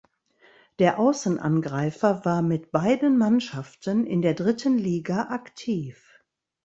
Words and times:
Der 0.79 0.97
Außenangreifer 0.97 2.25
war 2.25 2.41
mit 2.41 2.71
beiden 2.71 3.19
Mannschaften 3.19 4.07
in 4.07 4.23
der 4.23 4.33
dritten 4.33 4.79
Liga 4.79 5.25
aktiv. 5.29 6.23